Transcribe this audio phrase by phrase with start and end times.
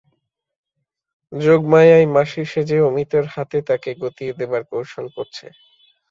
[1.31, 5.45] যোগমায়াই মাসি সেজে অমিতর হাতে তাকে গতিয়ে দেবার কৌশল করছে।